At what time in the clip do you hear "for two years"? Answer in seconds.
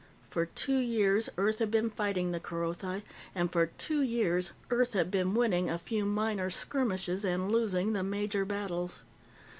0.31-1.29, 3.51-4.51